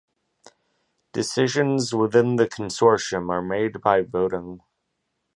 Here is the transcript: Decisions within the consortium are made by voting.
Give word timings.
Decisions 1.13 1.93
within 1.93 2.37
the 2.37 2.47
consortium 2.47 3.29
are 3.29 3.43
made 3.43 3.81
by 3.81 4.01
voting. 4.01 4.61